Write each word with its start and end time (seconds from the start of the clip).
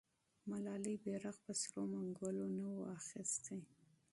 ملالۍ 0.49 0.95
بیرغ 1.03 1.35
په 1.45 1.53
سرو 1.61 1.83
منګولو 1.91 2.47
نه 2.57 2.65
و 2.75 2.79
اخیستی. 2.97 3.59